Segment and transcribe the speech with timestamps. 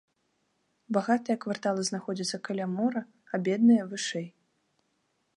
[0.95, 3.03] Багатыя кварталы знаходзяцца каля мора,
[3.33, 4.27] а бедныя вышэй.